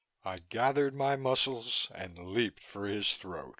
[0.25, 3.49] I gathered my muscles and leaped for his throat.